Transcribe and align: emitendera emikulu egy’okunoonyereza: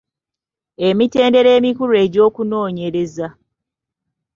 emitendera 0.87 1.49
emikulu 1.57 1.93
egy’okunoonyereza: 2.03 3.27